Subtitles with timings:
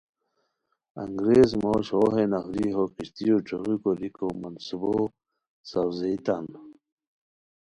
[1.03, 4.95] انگریز موش ہو ہے نفری ہو کشتیو ݯھوغی کوریکو منصوبو
[5.69, 6.45] ساؤزیتان